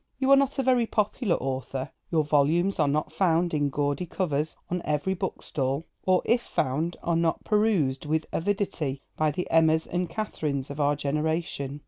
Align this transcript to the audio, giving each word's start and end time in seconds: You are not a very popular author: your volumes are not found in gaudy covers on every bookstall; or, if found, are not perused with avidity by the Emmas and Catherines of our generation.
You 0.17 0.31
are 0.31 0.35
not 0.35 0.57
a 0.57 0.63
very 0.63 0.87
popular 0.87 1.35
author: 1.35 1.91
your 2.09 2.23
volumes 2.23 2.79
are 2.79 2.87
not 2.87 3.11
found 3.11 3.53
in 3.53 3.69
gaudy 3.69 4.07
covers 4.07 4.55
on 4.67 4.81
every 4.83 5.13
bookstall; 5.13 5.85
or, 6.07 6.23
if 6.25 6.41
found, 6.41 6.97
are 7.03 7.15
not 7.15 7.43
perused 7.43 8.07
with 8.07 8.25
avidity 8.33 9.03
by 9.15 9.29
the 9.29 9.47
Emmas 9.51 9.85
and 9.85 10.09
Catherines 10.09 10.71
of 10.71 10.79
our 10.79 10.95
generation. 10.95 11.79